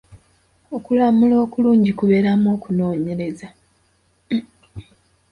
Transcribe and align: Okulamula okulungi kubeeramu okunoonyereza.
Okulamula 0.75 1.35
okulungi 1.45 1.91
kubeeramu 1.99 2.47
okunoonyereza. 2.55 3.47